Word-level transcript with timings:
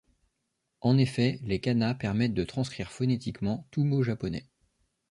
En 0.79 0.97
effet, 0.97 1.39
les 1.43 1.59
kanas 1.61 1.93
permettent 1.93 2.33
de 2.33 2.43
transcrire 2.43 2.91
phonétiquement 2.91 3.67
tout 3.69 3.83
mot 3.83 4.01
japonais. 4.01 4.49